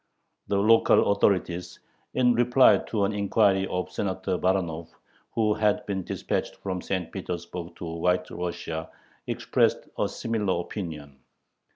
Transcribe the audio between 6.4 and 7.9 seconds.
from St. Petersburg to